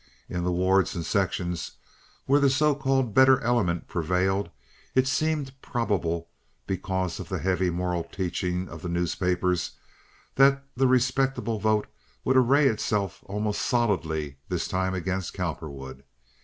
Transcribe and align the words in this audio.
In 0.27 0.43
the 0.43 0.51
wards 0.51 0.95
and 0.95 1.05
sections 1.05 1.73
where 2.25 2.39
the 2.39 2.49
so 2.49 2.73
called 2.73 3.13
"better 3.13 3.39
element" 3.41 3.87
prevailed 3.87 4.49
it 4.95 5.07
seemed 5.07 5.53
probable, 5.61 6.27
because 6.65 7.19
of 7.19 7.29
the 7.29 7.37
heavy 7.37 7.69
moral 7.69 8.03
teaching 8.05 8.67
of 8.67 8.81
the 8.81 8.89
newspapers, 8.89 9.73
that 10.33 10.63
the 10.75 10.87
respectable 10.87 11.59
vote 11.59 11.85
would 12.25 12.35
array 12.35 12.65
itself 12.67 13.19
almost 13.27 13.61
solidly 13.61 14.37
this 14.49 14.67
time 14.67 14.95
against 14.95 15.35
Cowperwood. 15.35 16.01